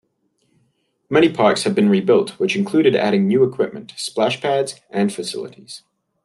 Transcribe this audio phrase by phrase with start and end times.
[1.11, 5.83] Many parks have been rebuilt which included adding new equipment, splash pads, and facilities.